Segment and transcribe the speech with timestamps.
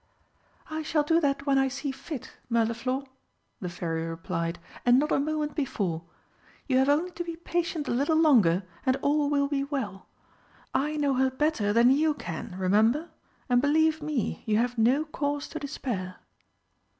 [0.67, 3.03] "I shall do that when I see fit, Mirliflor,"
[3.59, 6.05] the Fairy replied, "and not a moment before.
[6.65, 10.07] You have only to be patient a little longer and all will be well.
[10.73, 13.11] I know her better than you can, remember,
[13.47, 16.15] and, believe me, you have no cause to despair."